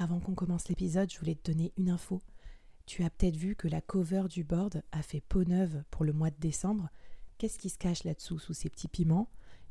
[0.00, 2.22] Avant qu'on commence l'épisode, je voulais te donner une info.
[2.86, 6.14] Tu as peut-être vu que la cover du board a fait peau neuve pour le
[6.14, 6.88] mois de décembre.
[7.36, 9.28] Qu'est-ce qui se cache là-dessous sous ces petits piments?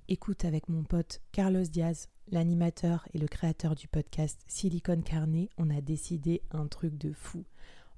[0.07, 5.71] Écoute avec mon pote Carlos Diaz, l'animateur et le créateur du podcast Silicon Carnet, on
[5.71, 7.43] a décidé un truc de fou.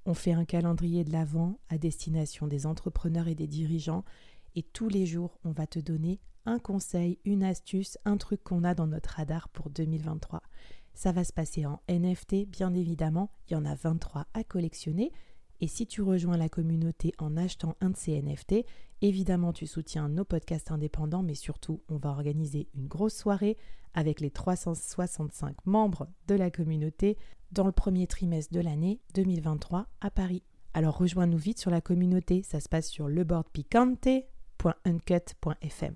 [0.06, 4.06] On fait un calendrier de l'Avent à destination des entrepreneurs et des dirigeants
[4.56, 8.64] et tous les jours, on va te donner un conseil, une astuce, un truc qu'on
[8.64, 10.42] a dans notre radar pour 2023.
[10.94, 15.12] Ça va se passer en NFT, bien évidemment, il y en a 23 à collectionner.
[15.62, 18.66] Et si tu rejoins la communauté en achetant un de ces NFT,
[19.02, 23.58] évidemment tu soutiens nos podcasts indépendants, mais surtout on va organiser une grosse soirée
[23.94, 27.18] avec les 365 membres de la communauté
[27.52, 30.42] dans le premier trimestre de l'année 2023 à Paris.
[30.74, 35.96] Alors rejoins-nous vite sur la communauté, ça se passe sur leboardpicante.uncut.fm.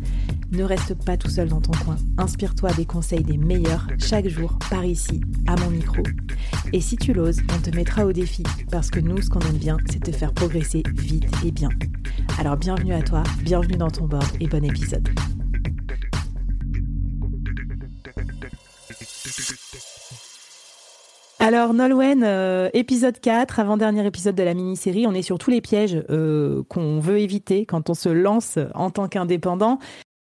[0.51, 1.95] Ne reste pas tout seul dans ton coin.
[2.17, 6.03] Inspire-toi des conseils des meilleurs chaque jour par ici, à mon micro.
[6.73, 9.57] Et si tu l'oses, on te mettra au défi parce que nous, ce qu'on aime
[9.57, 11.69] bien, c'est te faire progresser vite et bien.
[12.37, 15.07] Alors bienvenue à toi, bienvenue dans ton board et bon épisode.
[21.39, 25.59] Alors Nolwenn, euh, épisode 4, avant-dernier épisode de la mini-série, on est sur tous les
[25.59, 29.79] pièges euh, qu'on veut éviter quand on se lance en tant qu'indépendant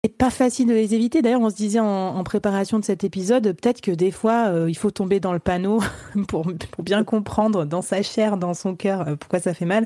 [0.09, 1.21] pas facile de les éviter.
[1.21, 4.75] D'ailleurs, on se disait en, préparation de cet épisode, peut-être que des fois, euh, il
[4.75, 5.81] faut tomber dans le panneau
[6.27, 6.47] pour,
[6.79, 9.85] bien comprendre dans sa chair, dans son cœur, euh, pourquoi ça fait mal.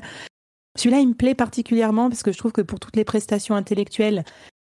[0.76, 4.24] Celui-là, il me plaît particulièrement parce que je trouve que pour toutes les prestations intellectuelles,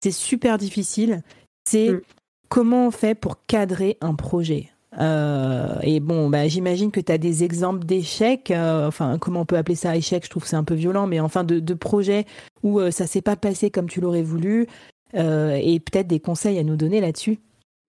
[0.03, 1.21] c'est super difficile.
[1.67, 2.01] C'est mm.
[2.49, 4.69] comment on fait pour cadrer un projet.
[4.99, 9.57] Euh, et bon, bah, j'imagine que tu as des exemples d'échecs, enfin, comment on peut
[9.57, 12.25] appeler ça échec, je trouve que c'est un peu violent, mais enfin, de, de projets
[12.63, 14.67] où ça s'est pas passé comme tu l'aurais voulu,
[15.13, 17.39] euh, et peut-être des conseils à nous donner là-dessus.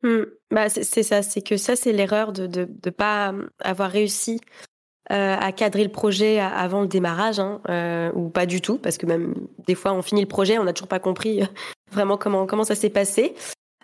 [0.03, 0.25] Hmm.
[0.51, 4.41] Bah, c'est ça, c'est que ça, c'est l'erreur de ne de, pas avoir réussi
[5.11, 8.99] euh, à cadrer le projet avant le démarrage, hein, euh, ou pas du tout, parce
[8.99, 9.35] que même
[9.67, 11.41] des fois, on finit le projet, on n'a toujours pas compris
[11.91, 13.35] vraiment comment, comment ça s'est passé.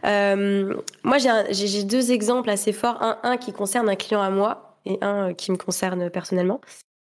[0.04, 1.16] moi,
[1.50, 5.34] j'ai deux exemples assez forts, un, un qui concerne un client à moi et un
[5.34, 6.60] qui me concerne personnellement.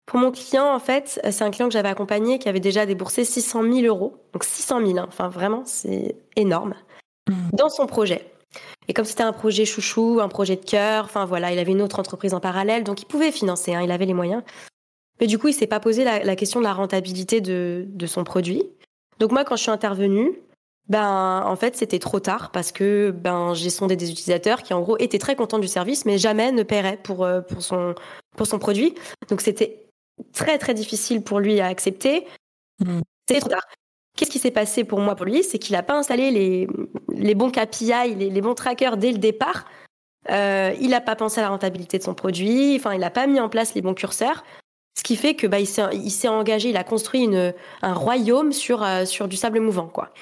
[0.05, 3.25] Pour mon client, en fait, c'est un client que j'avais accompagné qui avait déjà déboursé
[3.25, 4.17] 600 000 euros.
[4.33, 5.05] Donc 600 000, hein.
[5.07, 6.75] enfin vraiment, c'est énorme,
[7.27, 7.33] mmh.
[7.53, 8.31] dans son projet.
[8.87, 11.81] Et comme c'était un projet chouchou, un projet de cœur, enfin voilà, il avait une
[11.81, 14.43] autre entreprise en parallèle, donc il pouvait financer, hein, il avait les moyens.
[15.19, 18.23] Mais du coup, il s'est pas posé la, question de la rentabilité de, de son
[18.23, 18.63] produit.
[19.19, 20.39] Donc moi, quand je suis intervenue,
[20.87, 24.81] ben en fait c'était trop tard parce que ben j'ai sondé des utilisateurs qui en
[24.81, 27.95] gros étaient très contents du service mais jamais ne paieraient pour euh, pour son
[28.37, 28.93] pour son produit
[29.27, 29.84] donc c'était
[30.33, 32.25] très très difficile pour lui à accepter.
[32.79, 33.01] Mm.
[33.27, 33.65] C'est trop tard.
[34.15, 35.43] Qu'est-ce qui s'est passé pour moi pour lui?
[35.43, 36.67] C'est qu'il n'a pas installé les,
[37.09, 39.65] les bons KPI, les, les bons trackers dès le départ.
[40.31, 42.75] Euh, il n'a pas pensé à la rentabilité de son produit.
[42.77, 44.43] Enfin, il n'a pas mis en place les bons curseurs.
[44.97, 48.81] Ce qui fait que bah, il s'est engagé, il a construit une, un royaume sur,
[48.81, 50.13] euh, sur du sable mouvant, quoi.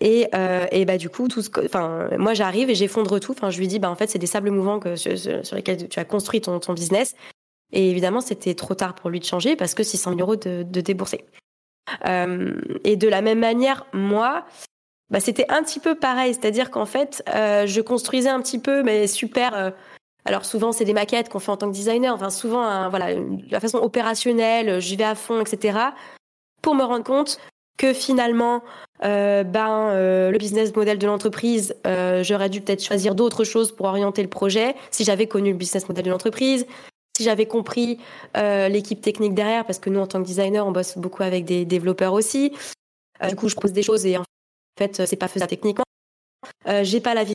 [0.00, 3.32] Et, euh, et bah du coup, tout ce enfin, moi j'arrive et j'effondre tout.
[3.32, 5.88] Enfin, je lui dis, bah en fait, c'est des sables mouvants que, sur, sur, lesquels
[5.88, 7.16] tu as construit ton, ton business.
[7.72, 10.62] Et évidemment, c'était trop tard pour lui de changer parce que 600 000 euros de,
[10.62, 11.24] débourser.
[12.06, 14.44] Euh, et de la même manière, moi,
[15.10, 16.34] bah, c'était un petit peu pareil.
[16.34, 19.54] C'est-à-dire qu'en fait, euh, je construisais un petit peu, mais super.
[19.54, 19.70] Euh,
[20.24, 22.14] alors souvent, c'est des maquettes qu'on fait en tant que designer.
[22.14, 23.14] Enfin, souvent, voilà,
[23.50, 25.78] la façon opérationnelle, j'y vais à fond, etc.
[26.62, 27.38] Pour me rendre compte
[27.78, 28.62] que finalement,
[29.00, 34.28] ben, le business model de l'entreprise, j'aurais dû peut-être choisir d'autres choses pour orienter le
[34.28, 36.66] projet si j'avais connu le business model de l'entreprise,
[37.18, 37.98] si j'avais compris
[38.36, 41.44] euh, l'équipe technique derrière, parce que nous, en tant que designer, on bosse beaucoup avec
[41.44, 42.52] des développeurs aussi.
[43.24, 44.22] Euh, du coup, je pose des choses et en
[44.78, 45.84] fait, c'est pas faisable techniquement.
[46.68, 47.34] Euh, j'ai pas la vision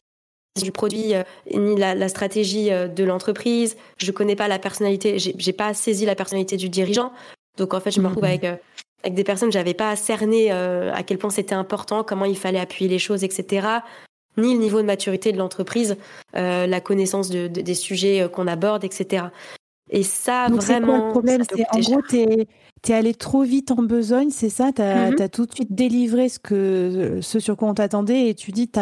[0.64, 1.24] du produit euh,
[1.54, 3.76] ni la, stratégie euh, de l'entreprise.
[3.98, 5.20] Je connais pas la personnalité.
[5.20, 7.12] J'ai pas saisi la personnalité du dirigeant.
[7.58, 11.18] Donc en fait, je me retrouve avec avec des personnes j'avais pas cerné à quel
[11.18, 13.82] point c'était important, comment il fallait appuyer les choses, etc
[14.38, 15.98] ni le niveau de maturité de l'entreprise,
[16.36, 19.26] euh, la connaissance de, de, des sujets qu'on aborde, etc.
[19.94, 20.98] Et ça, Donc vraiment.
[20.98, 21.44] Quoi, le problème?
[21.56, 24.72] C'est en gros, tu es, allé trop vite en besogne, c'est ça?
[24.74, 25.30] Tu as, mm-hmm.
[25.30, 28.80] tout de suite délivré ce, que, ce sur quoi on t'attendait et tu dis tu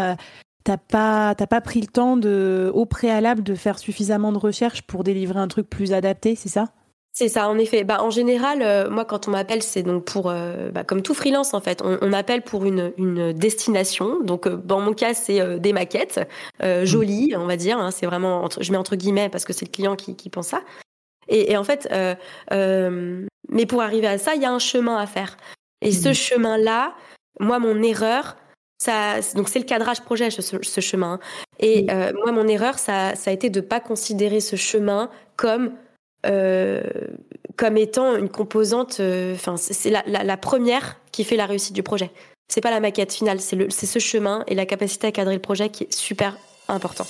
[0.64, 5.04] T'as pas, pas pris le temps de, au préalable de faire suffisamment de recherche pour
[5.04, 6.68] délivrer un truc plus adapté, c'est ça?
[7.14, 7.84] C'est ça, en effet.
[7.84, 11.16] Bah, en général, euh, moi, quand on m'appelle, c'est donc pour, euh, bah, comme tout
[11.16, 14.22] freelance, en fait, on, on m'appelle pour une, une destination.
[14.22, 16.22] Donc, euh, dans mon cas, c'est des maquettes
[16.64, 16.86] mmh.
[16.86, 17.80] jolies, on va dire.
[17.80, 20.30] Hein, c'est vraiment, entre, je mets entre guillemets parce que c'est le client qui, qui
[20.30, 20.62] pense ça.
[21.28, 21.88] Et, et en fait,
[22.50, 25.38] mais pour arriver à ça, il y a un chemin à faire.
[25.82, 26.14] Et ce mmh.
[26.14, 26.94] chemin-là,
[27.40, 28.38] moi, mon erreur,
[28.78, 31.20] ça, donc c'est le cadrage projet, ce, ce chemin.
[31.60, 32.14] Et mmh.
[32.24, 35.74] moi, mon erreur, ça, ça a été de pas considérer ce chemin comme
[36.26, 36.84] euh,
[37.58, 38.98] comme étant une composante.
[39.00, 42.12] Euh, enfin, c'est la, la, la, première qui fait la réussite du projet.
[42.48, 45.70] C'est pas la maquette finale, c'est ce chemin et la capacité à cadrer le projet
[45.70, 46.36] qui est super
[46.68, 47.08] important.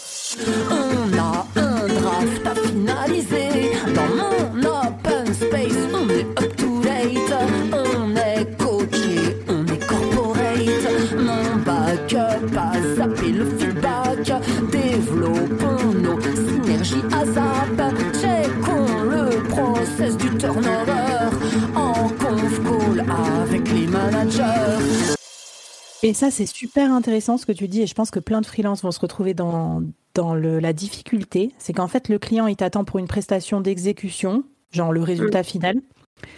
[0.69, 5.73] On a un draft à finaliser dans mon open space.
[5.93, 7.33] On est up to date,
[7.73, 11.15] on est coaché, on est corporate.
[11.15, 14.31] Mon backup a zappé le feedback.
[14.71, 17.93] Développons nos synergies à zap.
[18.13, 18.91] Checkons
[20.17, 21.29] du turnover
[21.75, 23.05] en conf call
[23.49, 25.13] avec les managers.
[26.03, 28.47] Et ça, c'est super intéressant ce que tu dis, et je pense que plein de
[28.47, 29.83] freelances vont se retrouver dans,
[30.13, 31.53] dans le, la difficulté.
[31.57, 35.45] C'est qu'en fait, le client, il t'attend pour une prestation d'exécution, genre le résultat mm.
[35.45, 35.75] final.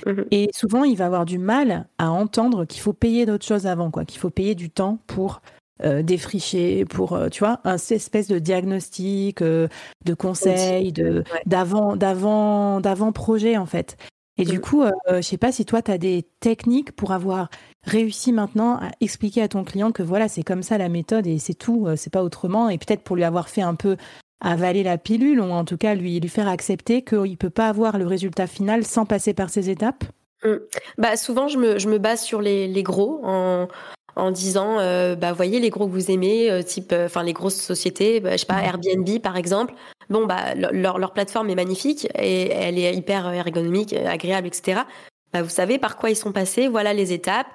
[0.05, 0.25] Mm-hmm.
[0.31, 3.91] Et souvent, il va avoir du mal à entendre qu'il faut payer d'autres choses avant,
[3.91, 5.41] quoi, qu'il faut payer du temps pour
[5.83, 9.67] euh, défricher pour, euh, tu vois, un espèce de diagnostic, euh,
[10.05, 13.97] de conseil, de d'avant, d'avant, d'avant projet en fait.
[14.37, 14.61] Et du mm.
[14.61, 17.49] coup, je sais pas si toi, tu as des techniques pour avoir
[17.83, 21.39] réussi maintenant à expliquer à ton client que voilà, c'est comme ça la méthode et
[21.39, 22.69] c'est tout, c'est pas autrement.
[22.69, 23.97] Et peut-être pour lui avoir fait un peu
[24.43, 27.97] avaler la pilule ou en tout cas lui, lui faire accepter qu'il peut pas avoir
[27.97, 30.03] le résultat final sans passer par ces étapes.
[30.43, 30.55] Mm.
[30.97, 33.67] Bah souvent je me, je me base sur les, les gros en,
[34.15, 37.61] en disant euh, bah voyez les gros que vous aimez euh, type euh, les grosses
[37.61, 38.65] sociétés bah, je sais pas mmh.
[38.65, 39.73] Airbnb par exemple
[40.09, 44.81] bon bah leur, leur plateforme est magnifique et elle est hyper ergonomique agréable etc
[45.31, 47.47] bah, vous savez par quoi ils sont passés voilà les étapes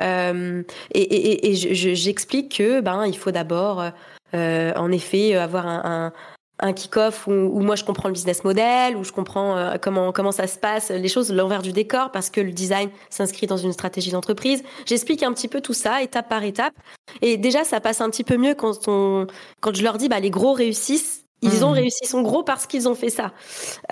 [0.00, 0.62] euh,
[0.92, 1.54] et, et, et
[1.94, 3.84] j'explique que ben il faut d'abord
[4.32, 6.12] en effet avoir un, un
[6.60, 10.12] un kick-off où, où, moi je comprends le business model, où je comprends euh, comment
[10.12, 13.56] comment ça se passe, les choses, l'envers du décor, parce que le design s'inscrit dans
[13.56, 14.62] une stratégie d'entreprise.
[14.86, 16.72] J'explique un petit peu tout ça, étape par étape.
[17.22, 19.26] Et déjà, ça passe un petit peu mieux quand on
[19.60, 21.22] quand je leur dis, bah les gros réussissent.
[21.42, 21.74] Ils ont mmh.
[21.74, 23.32] réussi son gros parce qu'ils ont fait ça.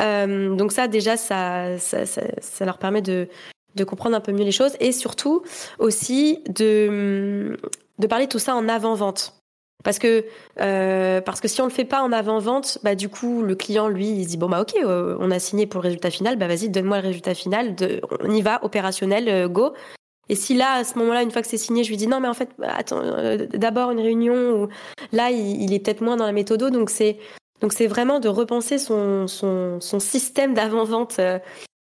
[0.01, 3.29] Euh, donc ça, déjà, ça, ça, ça, ça leur permet de
[3.75, 5.43] de comprendre un peu mieux les choses et surtout
[5.79, 7.57] aussi de
[7.99, 9.43] de parler tout ça en avant vente.
[9.83, 10.25] Parce que
[10.61, 13.55] euh, parce que si on le fait pas en avant vente, bah du coup le
[13.55, 16.11] client lui il se dit bon bah ok euh, on a signé pour le résultat
[16.11, 17.75] final, bah vas-y donne-moi le résultat final,
[18.21, 19.73] on y va opérationnel euh, go.
[20.29, 22.21] Et si là à ce moment-là une fois que c'est signé je lui dis non
[22.21, 23.03] mais en fait attends
[23.55, 24.69] d'abord une réunion
[25.11, 27.19] là il, est peut-être moins dans la méthode donc c'est
[27.61, 31.21] donc c'est vraiment de repenser son son, son système d'avant vente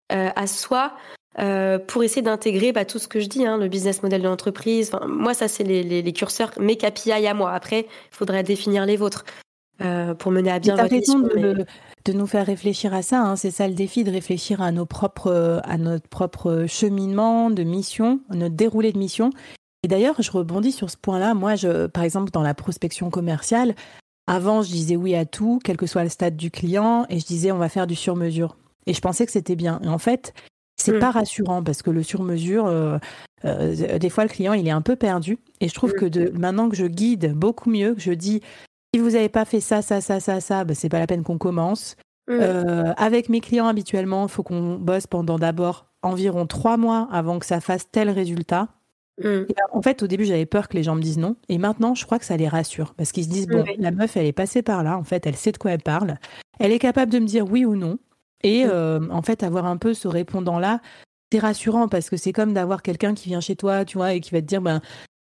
[0.08, 0.92] à soi
[1.38, 4.28] euh, pour essayer d'intégrer bah, tout ce que je dis, hein, le business model de
[4.28, 4.90] l'entreprise.
[4.92, 7.52] Enfin, moi, ça, c'est les, les, les, curseurs, mes KPI à moi.
[7.52, 9.24] Après, il faudrait définir les vôtres
[9.80, 11.20] euh, pour mener à bien votre mission.
[11.20, 11.64] De, mais...
[12.04, 13.20] de, nous faire réfléchir à ça.
[13.20, 13.36] Hein.
[13.36, 18.20] C'est ça le défi, de réfléchir à, nos propres, à notre propre cheminement de mission,
[18.30, 19.30] notre déroulé de mission.
[19.84, 21.34] Et d'ailleurs, je rebondis sur ce point-là.
[21.34, 23.76] Moi, je, par exemple, dans la prospection commerciale,
[24.26, 27.24] avant, je disais oui à tout, quel que soit le stade du client, et je
[27.24, 28.56] disais on va faire du sur-mesure.
[28.86, 29.80] Et je pensais que c'était bien.
[29.84, 30.34] Et en fait,
[30.78, 31.00] c'est mmh.
[31.00, 32.98] pas rassurant parce que le sur-mesure, euh,
[33.44, 35.38] euh, des fois le client il est un peu perdu.
[35.60, 35.98] Et je trouve mmh.
[35.98, 38.40] que de, maintenant que je guide beaucoup mieux, que je dis
[38.94, 41.22] si vous n'avez pas fait ça, ça, ça, ça, ça, ben, c'est pas la peine
[41.22, 41.96] qu'on commence.
[42.28, 42.38] Mmh.
[42.40, 47.38] Euh, avec mes clients habituellement, il faut qu'on bosse pendant d'abord environ trois mois avant
[47.38, 48.68] que ça fasse tel résultat.
[49.72, 51.34] en fait, au début, j'avais peur que les gens me disent non.
[51.48, 52.94] Et maintenant, je crois que ça les rassure.
[52.94, 54.96] Parce qu'ils se disent, bon, la meuf, elle est passée par là.
[54.96, 56.18] En fait, elle sait de quoi elle parle.
[56.60, 57.98] Elle est capable de me dire oui ou non.
[58.42, 58.70] Et mmh.
[58.70, 60.80] euh, en fait, avoir un peu ce répondant-là,
[61.32, 64.20] c'est rassurant parce que c'est comme d'avoir quelqu'un qui vient chez toi, tu vois, et
[64.20, 64.80] qui va te dire, ben,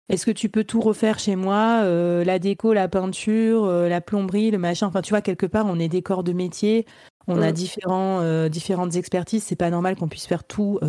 [0.09, 4.01] est-ce que tu peux tout refaire chez moi euh, La déco, la peinture, euh, la
[4.01, 4.87] plomberie, le machin?
[4.87, 6.85] Enfin, tu vois, quelque part, on est des corps de métier,
[7.27, 7.53] on a mmh.
[7.53, 9.43] différents, différentes expertises.
[9.43, 10.79] C'est pas normal qu'on puisse faire tout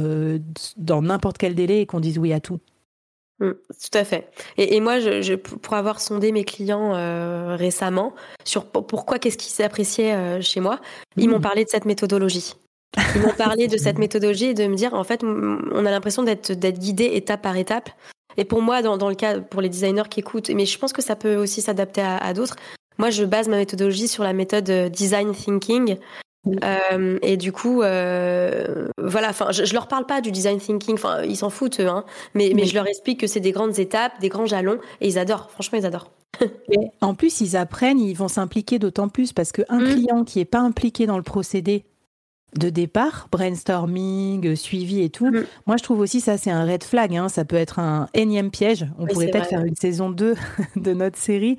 [0.76, 2.58] dans n'importe quel délai et qu'on dise oui à tout.
[3.40, 4.30] Mmh, tout à fait.
[4.56, 9.38] Et, et moi, je, je, pour avoir sondé mes clients euh, récemment sur pourquoi, qu'est-ce
[9.38, 10.80] qu'ils appréciaient euh, chez moi,
[11.16, 11.42] ils m'ont mmh.
[11.42, 12.54] parlé de cette méthodologie.
[13.14, 16.22] Ils m'ont parlé de cette méthodologie et de me dire, en fait, on a l'impression
[16.22, 17.90] d'être guidé étape par étape.
[18.36, 20.92] Et pour moi, dans, dans, le cas, pour les designers qui écoutent, mais je pense
[20.92, 22.56] que ça peut aussi s'adapter à, à d'autres.
[22.98, 25.96] Moi, je base ma méthodologie sur la méthode euh, design thinking,
[26.64, 29.30] euh, et du coup, euh, voilà.
[29.30, 30.94] Enfin, je, je, leur parle pas du design thinking.
[30.94, 32.04] Enfin, ils s'en foutent, eux, hein.
[32.34, 35.18] Mais, mais je leur explique que c'est des grandes étapes, des grands jalons, et ils
[35.18, 35.50] adorent.
[35.50, 36.10] Franchement, ils adorent.
[37.00, 39.92] en plus, ils apprennent, ils vont s'impliquer d'autant plus parce qu'un mmh.
[39.92, 41.84] client qui est pas impliqué dans le procédé,
[42.58, 45.30] de départ, brainstorming, suivi et tout.
[45.30, 45.44] Mm.
[45.66, 47.16] Moi, je trouve aussi ça, c'est un red flag.
[47.16, 47.28] Hein.
[47.28, 48.86] Ça peut être un énième piège.
[48.98, 50.34] On pourrait peut-être faire une saison 2
[50.76, 51.56] de notre série.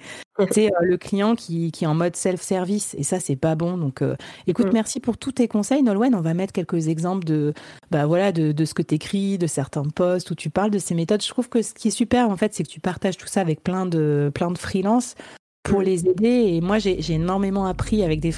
[0.52, 2.96] c'est euh, le client qui, qui, est en mode self-service.
[2.98, 3.78] Et ça, c'est pas bon.
[3.78, 4.74] Donc, euh, écoute, mm.
[4.74, 6.14] merci pour tous tes conseils, Nolwenn.
[6.14, 7.54] On va mettre quelques exemples de,
[7.90, 10.80] bah, voilà, de, de ce que tu écris, de certains posts où tu parles de
[10.80, 11.24] ces méthodes.
[11.24, 13.42] Je trouve que ce qui est super, en fait, c'est que tu partages tout ça
[13.42, 15.16] avec plein de, plein de freelances
[15.64, 16.28] pour les aider.
[16.28, 18.32] Et moi, j'ai énormément appris avec des,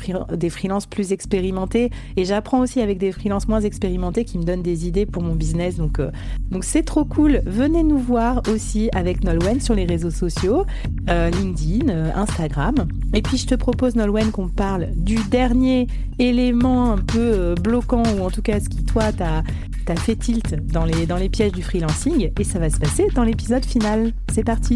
[0.50, 1.90] freelances plus expérimentés.
[2.18, 5.34] Et j'apprends aussi avec des freelances moins expérimentés qui me donnent des idées pour mon
[5.34, 5.78] business.
[5.78, 6.12] Donc, euh,
[6.52, 7.42] donc c'est trop cool.
[7.46, 10.66] Venez nous voir aussi avec Nolwenn sur les réseaux sociaux,
[11.10, 12.76] euh, LinkedIn, euh, Instagram.
[13.16, 15.88] Et puis, je te propose, Nolwenn, qu'on parle du dernier
[16.20, 19.44] élément un peu bloquant, ou en tout cas ce qui, toi, t'a
[19.88, 22.32] as fait tilt dans les, dans les pièges du freelancing.
[22.40, 24.14] Et ça va se passer dans l'épisode final.
[24.32, 24.76] C'est parti.